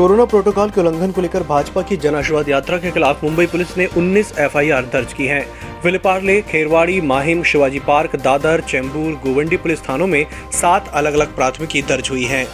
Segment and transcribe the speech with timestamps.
[0.00, 3.76] Corona protocol के उल्लंघन को लेकर भाजपा की जन आशीर्वाद यात्रा के खिलाफ मुंबई पुलिस
[3.78, 5.42] ने 19 एफआईआर दर्ज की हैं।
[5.84, 11.82] विलेपार्ले, खेरवाड़ी, माहिम, शिवाजी पार्क, दादर, चेंबूर, गोवंडी पुलिस थानों में सात अलग अलग प्राथमिकी
[11.82, 12.46] दर्ज हुई हैं।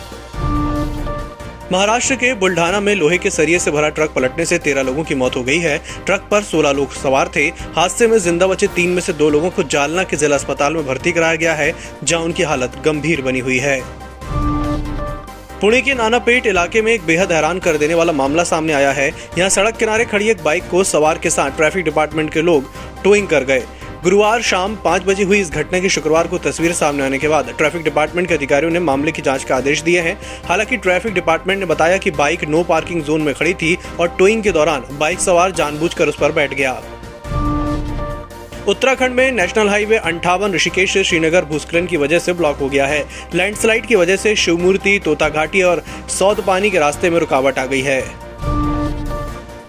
[1.72, 5.14] महाराष्ट्र के बुल्ढाना में लोहे के सरिये से भरा ट्रक पलटने से तेरह लोगों की
[5.14, 8.90] मौत हो गई है ट्रक पर 16 लोग सवार थे हादसे में ज़िंदा बचे तीन
[8.90, 11.72] में से दो लोगों को जालना के जिला अस्पताल में भर्ती कराया गया है,
[12.04, 13.80] जहाँ उनकी हालत गंभीर बनी हुई है
[15.60, 19.08] पुणे के नानापेट इलाके में एक बेहद हैरान कर देने वाला मामला सामने आया है।
[19.38, 22.70] यहाँ सड़क किनारे खड़ी एक बाइक को सवार के साथ ट्रैफ़िक डिपार्टमेंट के लोग
[23.04, 23.62] टोइंग कर गए।
[24.02, 27.54] गुरुवार शाम पाँच बजे हुई इस घटना की शुक्रवार को तस्वीर सामने आने के बाद
[27.58, 30.16] ट्रैफ़िक डिपार्टमेंट के अधिकारियों ने मामले की जाँच का आदेश दिए हैं।
[30.48, 34.42] हालाँकि ट्रैफ़िक डिपार्टमेंट ने बताया कि बाइक नो पार्किंग जोन में खड़ी थी और टोइंग
[34.42, 36.80] के दौरान बाइक सवार जानबूझकर उस पर बैठ गया।
[38.68, 42.86] उत्तराखंड में नेशनल हाईवे अंठावन ऋषिकेश से श्रीनगर भूस्खलन की वजह से ब्लॉक हो गया
[42.86, 47.58] है। लैंडस्लाइड की वजह से शिवमूर्ति तोता घाटी और सौद पानी के रास्ते में रुकावट
[47.58, 48.00] आ गई है।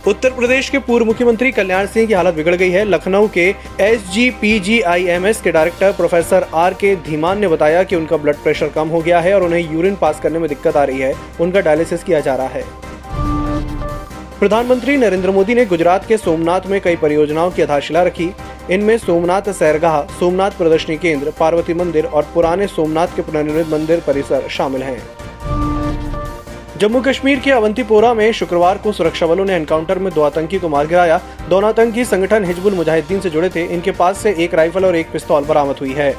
[0.08, 3.46] उत्तर प्रदेश के पूर्व मुख्यमंत्री कल्याण सिंह की हालत बिगड़ गई है। लखनऊ के
[3.80, 7.84] S G P G I M S के director professor R K Dhiman ने बताया
[7.84, 10.78] कि उनका ब्लड प्रेशर कम हो गया है और उन्हें यूरिन पास करने में दिक्कत
[10.78, 12.64] आ रही है। उनका डायलिसिस किया जा रहा है।
[14.40, 18.30] प्रधानमंत्री नरेंद्र मोदी ने गुजरात के सोमनाथ में कई परियोजनाओं की आधारशिला रखी।
[18.72, 24.48] इनमें सोमनाथ सैरगाह, सोमनाथ प्रदर्शनी केंद्र, पार्वती मंदिर और पुराने सोमनाथ के पुनर्निर्मित मंदिर परिसर
[24.50, 25.02] शामिल हैं।
[26.78, 30.70] जम्मू कश्मीर के अवंतीपोरा में शुक्रवार को सुरक्षा बलों ने एनकाउंटर में दो आतंकी को
[30.70, 34.86] मार गिराया। दोनों आतंकी संगठन हिजबुल मुजाहिदीन से जुड़े थे। इनके पास से एक राइफल
[34.86, 36.12] और एक पिस्तौल बरामद हुई है।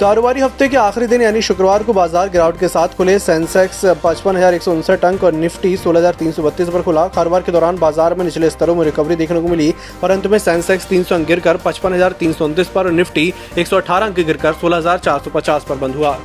[0.00, 4.36] कारोबारी हफ़्ते के आखिरी दिन, यानी शुक्रवार को बाज़ार गिरावट के साथ खुले सेंसेक्स पचपन
[4.36, 7.42] हज़ार एक सौ उनसठ अंक और निफ्टी सोलह हज़ार तीन सौ बत्तीस पर खुला। कारोबार
[7.42, 11.02] के दौरान बाज़ार में निचले स्तरों में रिकवरी देखने को मिली, परंतु में सेंसेक्स तीन
[11.02, 14.16] सौ अंक गिरकर पचपन हज़ार तीन सौ उनतीस पर और निफ्टी एक सौ अठारह अंक
[14.16, 16.18] गिरकर सोलह हज़ार चार सौ पचास पर बंद हुआ।